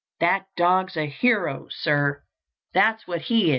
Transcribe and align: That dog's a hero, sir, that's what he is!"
That 0.19 0.47
dog's 0.57 0.97
a 0.97 1.05
hero, 1.05 1.67
sir, 1.69 2.23
that's 2.73 3.05
what 3.05 3.21
he 3.21 3.49
is!" 3.49 3.49